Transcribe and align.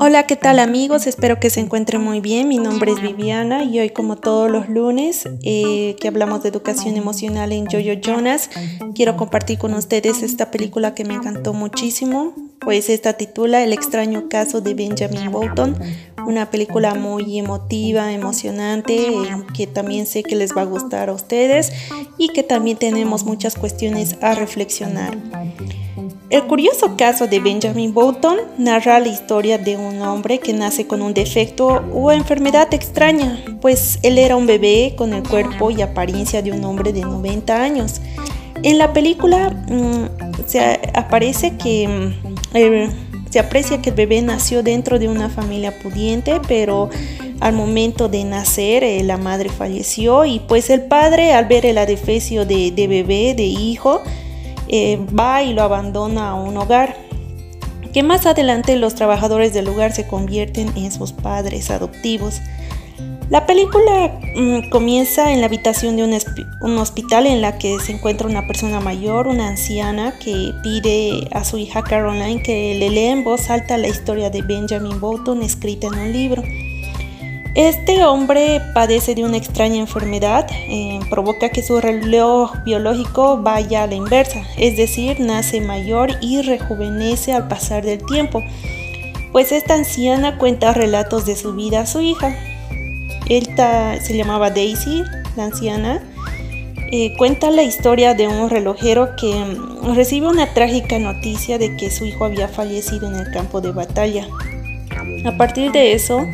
Hola, 0.00 0.26
¿qué 0.26 0.36
tal 0.36 0.60
amigos? 0.60 1.06
Espero 1.06 1.40
que 1.40 1.50
se 1.50 1.60
encuentren 1.60 2.00
muy 2.00 2.20
bien. 2.20 2.46
Mi 2.46 2.58
nombre 2.58 2.92
es 2.92 3.02
Viviana 3.02 3.64
y 3.64 3.80
hoy 3.80 3.90
como 3.90 4.16
todos 4.16 4.48
los 4.48 4.68
lunes 4.68 5.28
eh, 5.42 5.96
que 6.00 6.08
hablamos 6.08 6.42
de 6.42 6.50
educación 6.50 6.96
emocional 6.96 7.52
en 7.52 7.66
Jojo 7.66 8.00
Jonas, 8.00 8.48
quiero 8.94 9.16
compartir 9.16 9.58
con 9.58 9.74
ustedes 9.74 10.22
esta 10.22 10.50
película 10.52 10.94
que 10.94 11.04
me 11.04 11.14
encantó 11.14 11.52
muchísimo. 11.52 12.32
Pues 12.60 12.88
esta 12.90 13.14
titula 13.14 13.62
El 13.64 13.72
extraño 13.72 14.28
caso 14.28 14.60
de 14.60 14.74
Benjamin 14.74 15.32
Bolton, 15.32 15.76
una 16.26 16.50
película 16.50 16.94
muy 16.94 17.38
emotiva, 17.38 18.12
emocionante, 18.12 19.08
que 19.54 19.66
también 19.66 20.06
sé 20.06 20.22
que 20.22 20.36
les 20.36 20.56
va 20.56 20.62
a 20.62 20.66
gustar 20.66 21.08
a 21.08 21.12
ustedes 21.12 21.72
y 22.18 22.28
que 22.28 22.42
también 22.42 22.76
tenemos 22.76 23.24
muchas 23.24 23.54
cuestiones 23.54 24.16
a 24.20 24.34
reflexionar. 24.34 25.16
El 26.30 26.42
curioso 26.44 26.94
caso 26.98 27.26
de 27.26 27.40
Benjamin 27.40 27.94
Bolton 27.94 28.36
narra 28.58 29.00
la 29.00 29.08
historia 29.08 29.56
de 29.56 29.78
un 29.78 30.02
hombre 30.02 30.38
que 30.40 30.52
nace 30.52 30.86
con 30.86 31.00
un 31.00 31.14
defecto 31.14 31.82
o 31.94 32.12
enfermedad 32.12 32.72
extraña, 32.74 33.42
pues 33.62 33.98
él 34.02 34.18
era 34.18 34.36
un 34.36 34.46
bebé 34.46 34.92
con 34.94 35.14
el 35.14 35.22
cuerpo 35.26 35.70
y 35.70 35.80
apariencia 35.80 36.42
de 36.42 36.52
un 36.52 36.62
hombre 36.66 36.92
de 36.92 37.00
90 37.00 37.62
años. 37.62 38.02
En 38.62 38.76
la 38.76 38.92
película 38.92 39.48
mm, 39.70 40.04
mm, 40.04 40.44
se 40.44 40.98
aprecia 40.98 41.56
que 41.56 41.84
el 43.88 43.94
bebé 43.94 44.20
nació 44.20 44.62
dentro 44.62 44.98
de 44.98 45.08
una 45.08 45.30
familia 45.30 45.78
pudiente, 45.78 46.42
pero 46.46 46.90
al 47.40 47.54
momento 47.54 48.10
de 48.10 48.24
nacer 48.24 48.84
eh, 48.84 49.02
la 49.02 49.16
madre 49.16 49.48
falleció 49.48 50.26
y 50.26 50.40
pues 50.40 50.68
el 50.68 50.82
padre 50.82 51.32
al 51.32 51.46
ver 51.46 51.64
el 51.64 51.78
adefesio 51.78 52.44
de, 52.44 52.70
de 52.70 52.86
bebé, 52.86 53.32
de 53.34 53.44
hijo, 53.44 54.02
eh, 54.68 55.04
va 55.18 55.42
y 55.42 55.52
lo 55.52 55.62
abandona 55.62 56.30
a 56.30 56.34
un 56.34 56.56
hogar, 56.56 56.96
que 57.92 58.02
más 58.02 58.26
adelante 58.26 58.76
los 58.76 58.94
trabajadores 58.94 59.54
del 59.54 59.64
lugar 59.64 59.92
se 59.92 60.06
convierten 60.06 60.70
en 60.76 60.92
sus 60.92 61.12
padres 61.12 61.70
adoptivos. 61.70 62.40
La 63.30 63.44
película 63.44 64.18
mm, 64.36 64.70
comienza 64.70 65.32
en 65.32 65.40
la 65.40 65.46
habitación 65.46 65.96
de 65.96 66.04
un, 66.62 66.78
hospital 66.78 67.26
en 67.26 67.42
la 67.42 67.58
que 67.58 67.78
se 67.78 67.92
encuentra 67.92 68.26
una 68.26 68.46
persona 68.46 68.80
mayor, 68.80 69.28
una 69.28 69.48
anciana, 69.48 70.18
que 70.18 70.54
pide 70.62 71.28
a 71.32 71.44
su 71.44 71.58
hija 71.58 71.82
Caroline 71.82 72.42
que 72.42 72.74
le 72.78 72.88
lea 72.88 73.12
en 73.12 73.24
voz 73.24 73.50
alta 73.50 73.76
la 73.76 73.88
historia 73.88 74.30
de 74.30 74.40
Benjamin 74.40 74.98
Bolton 74.98 75.42
escrita 75.42 75.88
en 75.88 75.98
un 75.98 76.12
libro. 76.12 76.42
Este 77.58 78.04
hombre 78.04 78.60
padece 78.72 79.16
de 79.16 79.24
una 79.24 79.36
extraña 79.36 79.78
enfermedad, 79.78 80.46
eh, 80.68 81.00
provoca 81.10 81.48
que 81.48 81.60
su 81.60 81.80
reloj 81.80 82.52
biológico 82.64 83.38
vaya 83.42 83.82
a 83.82 83.88
la 83.88 83.96
inversa, 83.96 84.44
es 84.56 84.76
decir, 84.76 85.18
nace 85.18 85.60
mayor 85.60 86.12
y 86.20 86.40
rejuvenece 86.42 87.32
al 87.32 87.48
pasar 87.48 87.84
del 87.84 88.06
tiempo, 88.06 88.44
pues 89.32 89.50
esta 89.50 89.74
anciana 89.74 90.38
cuenta 90.38 90.72
relatos 90.72 91.26
de 91.26 91.34
su 91.34 91.52
vida 91.52 91.80
a 91.80 91.86
su 91.86 92.00
hija. 92.00 92.32
Esta 93.28 94.00
se 94.00 94.16
llamaba 94.16 94.50
Daisy, 94.50 95.02
la 95.34 95.46
anciana, 95.46 96.00
eh, 96.92 97.16
cuenta 97.16 97.50
la 97.50 97.64
historia 97.64 98.14
de 98.14 98.28
un 98.28 98.50
relojero 98.50 99.16
que 99.16 99.34
mm, 99.34 99.96
recibe 99.96 100.28
una 100.28 100.54
trágica 100.54 101.00
noticia 101.00 101.58
de 101.58 101.76
que 101.76 101.90
su 101.90 102.06
hijo 102.06 102.24
había 102.24 102.46
fallecido 102.46 103.08
en 103.08 103.16
el 103.16 103.32
campo 103.32 103.60
de 103.60 103.72
batalla. 103.72 104.28
A 105.24 105.36
partir 105.36 105.72
de 105.72 105.94
eso, 105.94 106.24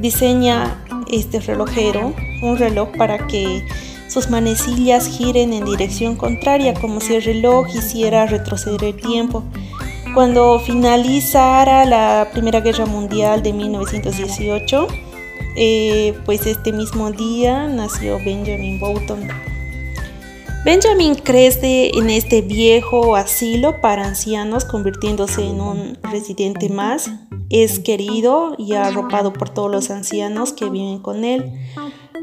diseña 0.00 0.84
este 1.10 1.40
relojero 1.40 2.14
un 2.42 2.56
reloj 2.56 2.90
para 2.96 3.26
que 3.26 3.64
sus 4.08 4.30
manecillas 4.30 5.06
giren 5.06 5.52
en 5.52 5.64
dirección 5.64 6.16
contraria, 6.16 6.74
como 6.74 7.00
si 7.00 7.16
el 7.16 7.22
reloj 7.22 7.68
hiciera 7.74 8.26
retroceder 8.26 8.84
el 8.84 8.96
tiempo. 8.96 9.44
Cuando 10.14 10.58
finalizara 10.60 11.84
la 11.84 12.28
Primera 12.32 12.60
Guerra 12.60 12.86
Mundial 12.86 13.42
de 13.42 13.52
1918, 13.52 14.88
eh, 15.56 16.14
pues 16.24 16.46
este 16.46 16.72
mismo 16.72 17.10
día 17.10 17.66
nació 17.68 18.18
Benjamin 18.18 18.80
Bolton. 18.80 19.28
Benjamin 20.68 21.14
crece 21.14 21.92
en 21.94 22.10
este 22.10 22.42
viejo 22.42 23.16
asilo 23.16 23.80
para 23.80 24.04
ancianos, 24.04 24.66
convirtiéndose 24.66 25.42
en 25.42 25.62
un 25.62 25.96
residente 26.02 26.68
más 26.68 27.10
es 27.48 27.78
querido 27.78 28.54
y 28.58 28.74
arropado 28.74 29.32
por 29.32 29.48
todos 29.48 29.70
los 29.70 29.88
ancianos 29.88 30.52
que 30.52 30.68
viven 30.68 30.98
con 30.98 31.24
él. 31.24 31.50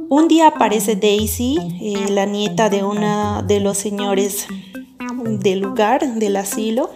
Un 0.09 0.28
día 0.28 0.50
aparece 0.50 0.95
Daisy, 0.95 1.57
eh, 1.81 2.11
la 2.11 2.28
nieta 2.28 2.69
de 2.69 2.84
uno 2.84 3.41
de 3.41 3.61
los 3.61 3.79
señores 3.79 4.45
del 5.23 5.61
lugar, 5.61 6.13
del 6.13 6.35
asilo. 6.35 6.91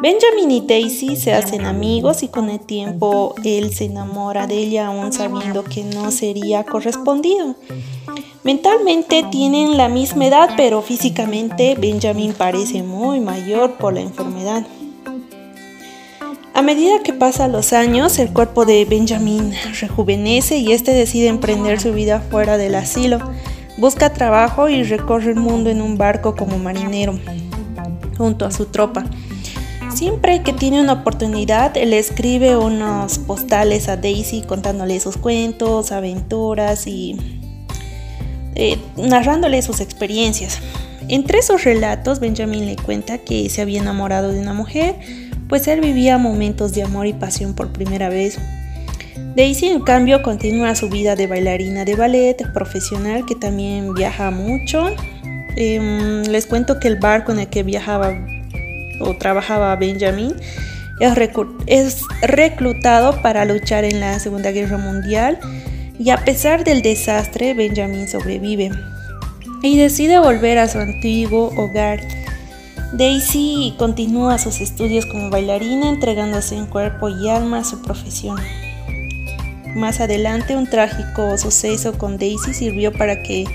Benjamin 0.00 0.50
y 0.50 0.62
Daisy 0.62 1.16
se 1.16 1.34
hacen 1.34 1.66
amigos 1.66 2.22
y 2.22 2.28
con 2.28 2.48
el 2.48 2.60
tiempo 2.60 3.34
él 3.44 3.74
se 3.74 3.84
enamora 3.84 4.46
de 4.46 4.56
ella 4.56 4.86
aún 4.86 5.12
sabiendo 5.12 5.64
que 5.64 5.84
no 5.84 6.10
sería 6.10 6.64
correspondido. 6.64 7.56
Mentalmente 8.44 9.22
tienen 9.30 9.76
la 9.76 9.88
misma 9.88 10.26
edad, 10.26 10.50
pero 10.56 10.82
físicamente 10.82 11.76
Benjamin 11.78 12.32
parece 12.32 12.82
muy 12.82 13.20
mayor 13.20 13.74
por 13.74 13.94
la 13.94 14.00
enfermedad. 14.00 14.66
A 16.52 16.60
medida 16.60 17.04
que 17.04 17.12
pasan 17.12 17.52
los 17.52 17.72
años, 17.72 18.18
el 18.18 18.32
cuerpo 18.32 18.64
de 18.64 18.84
Benjamin 18.84 19.52
rejuvenece 19.80 20.58
y 20.58 20.72
este 20.72 20.92
decide 20.92 21.28
emprender 21.28 21.80
su 21.80 21.92
vida 21.92 22.20
fuera 22.20 22.58
del 22.58 22.74
asilo. 22.74 23.20
Busca 23.76 24.12
trabajo 24.12 24.68
y 24.68 24.82
recorre 24.82 25.30
el 25.30 25.36
mundo 25.36 25.70
en 25.70 25.80
un 25.80 25.96
barco 25.96 26.34
como 26.34 26.58
marinero, 26.58 27.20
junto 28.18 28.44
a 28.44 28.50
su 28.50 28.66
tropa. 28.66 29.04
Siempre 29.94 30.42
que 30.42 30.52
tiene 30.52 30.80
una 30.80 30.94
oportunidad, 30.94 31.76
él 31.76 31.92
escribe 31.92 32.56
unos 32.56 33.18
postales 33.18 33.88
a 33.88 33.96
Daisy 33.96 34.42
contándole 34.42 34.98
sus 34.98 35.16
cuentos, 35.16 35.92
aventuras 35.92 36.88
y 36.88 37.41
eh, 38.54 38.78
narrándole 38.96 39.62
sus 39.62 39.80
experiencias. 39.80 40.60
Entre 41.08 41.38
esos 41.38 41.64
relatos, 41.64 42.20
Benjamin 42.20 42.66
le 42.66 42.76
cuenta 42.76 43.18
que 43.18 43.48
se 43.50 43.62
había 43.62 43.80
enamorado 43.80 44.32
de 44.32 44.40
una 44.40 44.54
mujer, 44.54 44.96
pues 45.48 45.66
él 45.68 45.80
vivía 45.80 46.18
momentos 46.18 46.72
de 46.72 46.82
amor 46.82 47.06
y 47.06 47.12
pasión 47.12 47.54
por 47.54 47.72
primera 47.72 48.08
vez. 48.08 48.38
Daisy, 49.34 49.68
en 49.68 49.80
cambio, 49.80 50.22
continúa 50.22 50.74
su 50.74 50.88
vida 50.88 51.16
de 51.16 51.26
bailarina 51.26 51.84
de 51.84 51.96
ballet 51.96 52.52
profesional 52.52 53.24
que 53.26 53.34
también 53.34 53.94
viaja 53.94 54.30
mucho. 54.30 54.90
Em, 55.56 56.22
les 56.24 56.46
cuento 56.46 56.78
que 56.78 56.88
el 56.88 56.96
barco 56.96 57.32
en 57.32 57.40
el 57.40 57.48
que 57.48 57.62
viajaba 57.62 58.14
o 59.00 59.16
trabajaba 59.16 59.74
Benjamin 59.76 60.34
es 61.66 62.04
reclutado 62.22 63.20
para 63.22 63.44
luchar 63.44 63.84
en 63.84 64.00
la 64.00 64.18
Segunda 64.20 64.50
Guerra 64.52 64.78
Mundial 64.78 65.38
y 66.02 66.10
a 66.10 66.24
pesar 66.24 66.64
del 66.64 66.82
desastre, 66.82 67.54
Benjamin 67.54 68.08
sobrevive 68.08 68.70
y 69.62 69.78
decide 69.78 70.18
volver 70.18 70.58
a 70.58 70.68
su 70.68 70.78
antiguo 70.78 71.52
hogar 71.56 72.00
Daisy 72.92 73.74
continúa 73.78 74.36
sus 74.36 74.60
estudios 74.60 75.06
como 75.06 75.30
bailarina, 75.30 75.88
entregándose 75.88 76.56
en 76.56 76.66
cuerpo 76.66 77.08
y 77.08 77.30
alma 77.30 77.60
a 77.60 77.64
su 77.64 77.80
profesión. 77.80 78.36
Más 79.74 80.00
adelante, 80.00 80.56
un 80.56 80.68
trágico 80.68 81.38
suceso 81.38 81.96
con 81.96 82.18
Daisy 82.18 82.52
sirvió 82.52 82.92
para 82.92 83.22
que 83.22 83.46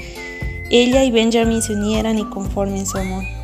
ella 0.72 1.04
y 1.04 1.12
Benjamin 1.12 1.62
se 1.62 1.74
unieran 1.74 2.18
y 2.18 2.26
conformen 2.26 2.88
su 2.88 2.98
amor. 2.98 3.37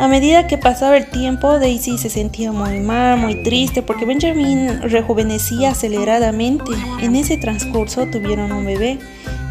A 0.00 0.08
medida 0.08 0.46
que 0.46 0.58
pasaba 0.58 0.96
el 0.96 1.10
tiempo, 1.10 1.58
Daisy 1.58 1.98
se 1.98 2.10
sentía 2.10 2.50
muy 2.50 2.80
mal, 2.80 3.18
muy 3.18 3.42
triste, 3.42 3.82
porque 3.82 4.06
Benjamin 4.06 4.80
rejuvenecía 4.82 5.70
aceleradamente. 5.70 6.72
En 7.00 7.14
ese 7.14 7.36
transcurso 7.36 8.06
tuvieron 8.06 8.50
un 8.50 8.64
bebé. 8.64 8.98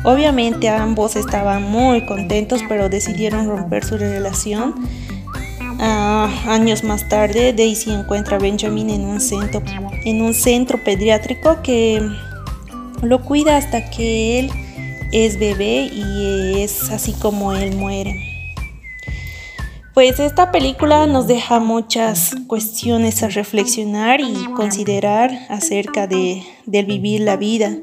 Obviamente 0.03 0.67
ambos 0.67 1.15
estaban 1.15 1.63
muy 1.63 2.05
contentos, 2.05 2.61
pero 2.67 2.89
decidieron 2.89 3.47
romper 3.47 3.85
su 3.85 3.97
relación 3.97 4.75
Ah, 5.81 6.29
años 6.47 6.83
más 6.83 7.07
tarde, 7.07 7.53
Daisy 7.53 7.91
encuentra 7.91 8.35
a 8.35 8.39
Benjamin 8.39 8.89
en 8.89 9.05
un, 9.05 9.21
centro, 9.21 9.61
en 10.03 10.21
un 10.21 10.33
centro 10.33 10.83
pediátrico 10.83 11.61
que 11.61 12.01
lo 13.01 13.23
cuida 13.23 13.55
hasta 13.55 13.89
que 13.89 14.39
él 14.39 14.51
es 15.13 15.39
bebé 15.39 15.85
y 15.85 16.61
es 16.61 16.89
así 16.89 17.13
como 17.13 17.53
él 17.53 17.77
muere. 17.77 18.38
Pues 19.99 20.17
esta 20.21 20.49
película 20.49 21.07
nos 21.07 21.27
deja 21.27 21.59
muchas 21.59 22.33
cuestiones 22.47 23.21
a 23.21 23.27
reflexionar 23.27 24.21
y 24.21 24.45
considerar 24.55 25.29
acerca 25.49 26.07
de, 26.07 26.41
del 26.65 26.85
vivir 26.85 27.19
la 27.19 27.35
vida. 27.35 27.75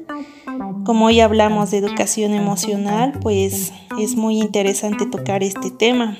Como 0.83 1.05
hoy 1.05 1.19
hablamos 1.19 1.69
de 1.69 1.77
educación 1.77 2.33
emocional, 2.33 3.13
pues 3.21 3.71
es 3.99 4.15
muy 4.15 4.39
interesante 4.39 5.05
tocar 5.05 5.43
este 5.43 5.69
tema. 5.69 6.17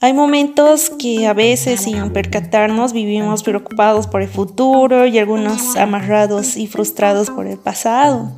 Hay 0.00 0.12
momentos 0.12 0.90
que 0.90 1.26
a 1.26 1.32
veces 1.32 1.80
sin 1.80 2.12
percatarnos 2.12 2.92
vivimos 2.92 3.42
preocupados 3.42 4.06
por 4.06 4.22
el 4.22 4.28
futuro 4.28 5.04
y 5.04 5.18
algunos 5.18 5.74
amarrados 5.74 6.56
y 6.56 6.68
frustrados 6.68 7.28
por 7.28 7.48
el 7.48 7.58
pasado. 7.58 8.30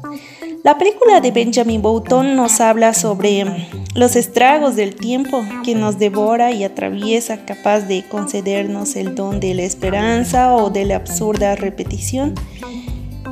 La 0.65 0.79
película 0.79 1.21
de 1.21 1.31
Benjamin 1.31 1.83
Button 1.83 2.37
nos 2.37 2.63
habla 2.63 2.95
sobre 2.95 3.45
los 3.95 4.17
estragos 4.17 4.77
del 4.77 4.95
tiempo 4.95 5.45
que 5.65 5.75
nos 5.75 5.99
devora 5.99 6.53
y 6.53 6.65
atraviesa, 6.65 7.45
capaz 7.45 7.81
de 7.81 8.05
concedernos 8.09 8.97
el 8.97 9.15
don 9.15 9.41
de 9.41 9.55
la 9.55 9.63
esperanza 9.63 10.55
o 10.55 10.71
de 10.71 10.85
la 10.85 10.97
absurda 10.97 11.57
repetición. 11.57 12.35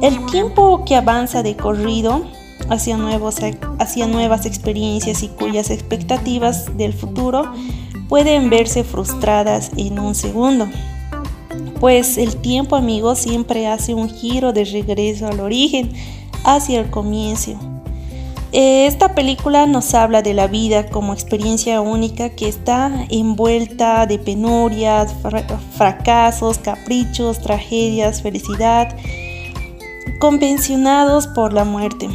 El 0.02 0.24
tiempo 0.26 0.84
que 0.84 0.96
avanza 0.96 1.42
de 1.42 1.56
corrido 1.56 2.26
hacia, 2.68 2.96
nuevos, 2.96 3.36
hacia 3.78 4.06
nuevas 4.06 4.46
experiencias 4.46 5.22
y 5.22 5.28
cuyas 5.28 5.70
expectativas 5.70 6.76
del 6.76 6.92
futuro 6.92 7.52
pueden 8.08 8.50
verse 8.50 8.84
frustradas 8.84 9.70
en 9.76 9.98
un 9.98 10.14
segundo. 10.14 10.68
Pues 11.80 12.18
el 12.18 12.36
tiempo, 12.36 12.76
amigos, 12.76 13.18
siempre 13.18 13.66
hace 13.66 13.94
un 13.94 14.08
giro 14.08 14.52
de 14.52 14.64
regreso 14.64 15.26
al 15.26 15.40
origen, 15.40 15.92
hacia 16.44 16.80
el 16.80 16.90
comienzo. 16.90 17.75
Esta 18.52 19.14
película 19.14 19.66
nos 19.66 19.92
habla 19.94 20.22
de 20.22 20.32
la 20.32 20.46
vida 20.46 20.86
como 20.86 21.12
experiencia 21.12 21.80
única 21.80 22.30
que 22.30 22.48
está 22.48 23.06
envuelta 23.10 24.06
de 24.06 24.18
penurias, 24.18 25.12
fracasos, 25.76 26.58
caprichos, 26.58 27.40
tragedias, 27.40 28.22
felicidad, 28.22 28.96
convencionados 30.20 31.26
por 31.26 31.52
la 31.52 31.64
muerte. 31.64 32.08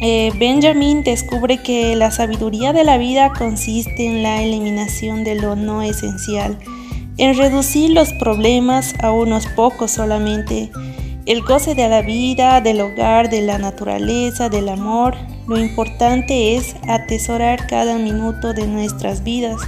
Eh, 0.00 0.32
Benjamin 0.38 1.02
descubre 1.02 1.58
que 1.58 1.94
la 1.96 2.10
sabiduría 2.10 2.72
de 2.72 2.84
la 2.84 2.98
vida 2.98 3.32
consiste 3.32 4.06
en 4.06 4.22
la 4.22 4.42
eliminación 4.42 5.24
de 5.24 5.36
lo 5.36 5.56
no 5.56 5.80
esencial, 5.80 6.58
en 7.16 7.36
reducir 7.36 7.90
los 7.90 8.12
problemas 8.14 8.94
a 9.00 9.12
unos 9.12 9.46
pocos 9.46 9.92
solamente, 9.92 10.70
el 11.26 11.42
goce 11.42 11.74
de 11.74 11.88
la 11.88 12.02
vida, 12.02 12.60
del 12.60 12.80
hogar, 12.80 13.30
de 13.30 13.40
la 13.40 13.58
naturaleza, 13.58 14.48
del 14.48 14.68
amor. 14.68 15.14
Lo 15.46 15.58
importante 15.58 16.56
es 16.56 16.76
atesorar 16.86 17.66
cada 17.66 17.98
minuto 17.98 18.52
de 18.52 18.66
nuestras 18.66 19.22
vidas. 19.22 19.60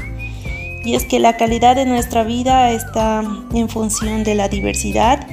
Y 0.84 0.94
es 0.94 1.04
que 1.04 1.18
la 1.18 1.36
calidad 1.36 1.74
de 1.74 1.86
nuestra 1.86 2.24
vida 2.24 2.70
está 2.70 3.22
en 3.54 3.68
función 3.68 4.22
de 4.22 4.34
la 4.34 4.48
diversidad 4.48 5.26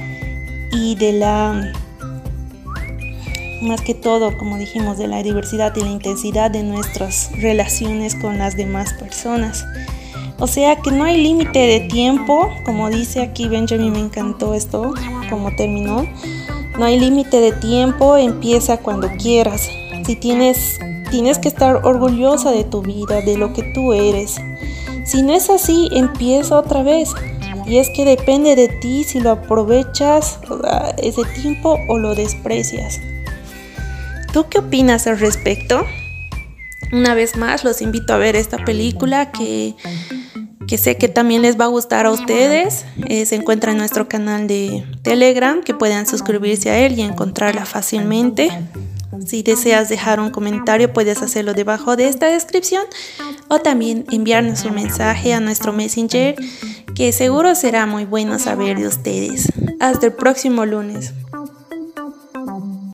y 0.72 0.94
de 0.96 1.12
la 1.12 1.72
más 3.62 3.80
que 3.80 3.94
todo, 3.94 4.36
como 4.36 4.58
dijimos, 4.58 4.98
de 4.98 5.08
la 5.08 5.22
diversidad 5.22 5.74
y 5.76 5.80
la 5.80 5.90
intensidad 5.90 6.50
de 6.50 6.62
nuestras 6.62 7.30
relaciones 7.40 8.14
con 8.14 8.38
las 8.38 8.56
demás 8.56 8.92
personas. 8.94 9.64
O 10.38 10.46
sea 10.46 10.76
que 10.76 10.90
no 10.90 11.04
hay 11.04 11.22
límite 11.22 11.60
de 11.60 11.80
tiempo, 11.80 12.50
como 12.64 12.90
dice 12.90 13.22
aquí 13.22 13.48
Benjamin, 13.48 13.92
me 13.92 14.00
encantó 14.00 14.54
esto, 14.54 14.92
como 15.30 15.54
terminó. 15.54 16.06
No 16.78 16.84
hay 16.84 16.98
límite 16.98 17.40
de 17.40 17.52
tiempo, 17.52 18.16
empieza 18.16 18.78
cuando 18.78 19.08
quieras. 19.12 19.70
Si 20.04 20.16
tienes, 20.16 20.78
tienes 21.10 21.38
que 21.38 21.48
estar 21.48 21.86
orgullosa 21.86 22.50
de 22.50 22.64
tu 22.64 22.82
vida, 22.82 23.20
de 23.20 23.38
lo 23.38 23.52
que 23.52 23.62
tú 23.74 23.92
eres. 23.92 24.40
Si 25.04 25.22
no 25.22 25.32
es 25.32 25.50
así, 25.50 25.88
empieza 25.92 26.58
otra 26.58 26.82
vez. 26.82 27.10
Y 27.66 27.78
es 27.78 27.88
que 27.90 28.04
depende 28.04 28.56
de 28.56 28.68
ti 28.68 29.04
si 29.04 29.20
lo 29.20 29.30
aprovechas 29.30 30.40
ese 30.98 31.24
tiempo 31.40 31.78
o 31.88 31.98
lo 31.98 32.14
desprecias. 32.14 33.00
¿Tú 34.32 34.46
qué 34.50 34.58
opinas 34.58 35.06
al 35.06 35.18
respecto? 35.20 35.86
Una 36.92 37.14
vez 37.14 37.36
más, 37.36 37.64
los 37.64 37.80
invito 37.80 38.12
a 38.12 38.18
ver 38.18 38.36
esta 38.36 38.58
película 38.64 39.30
que, 39.30 39.74
que 40.66 40.78
sé 40.78 40.96
que 40.96 41.08
también 41.08 41.42
les 41.42 41.58
va 41.58 41.64
a 41.64 41.68
gustar 41.68 42.06
a 42.06 42.10
ustedes. 42.10 42.84
Eh, 43.08 43.26
se 43.26 43.36
encuentra 43.36 43.72
en 43.72 43.78
nuestro 43.78 44.08
canal 44.08 44.46
de 44.46 44.84
Telegram, 45.02 45.62
que 45.62 45.74
puedan 45.74 46.06
suscribirse 46.06 46.70
a 46.70 46.78
él 46.78 46.98
y 46.98 47.02
encontrarla 47.02 47.64
fácilmente. 47.64 48.50
Si 49.26 49.42
deseas 49.42 49.88
dejar 49.88 50.20
un 50.20 50.30
comentario, 50.30 50.92
puedes 50.92 51.22
hacerlo 51.22 51.54
debajo 51.54 51.96
de 51.96 52.08
esta 52.08 52.26
descripción 52.26 52.84
o 53.48 53.60
también 53.60 54.04
enviarnos 54.10 54.64
un 54.64 54.74
mensaje 54.74 55.32
a 55.32 55.40
nuestro 55.40 55.72
Messenger, 55.72 56.34
que 56.94 57.12
seguro 57.12 57.54
será 57.54 57.86
muy 57.86 58.04
bueno 58.04 58.38
saber 58.38 58.78
de 58.78 58.88
ustedes. 58.88 59.52
Hasta 59.80 60.06
el 60.06 60.12
próximo 60.12 60.66
lunes. 60.66 61.12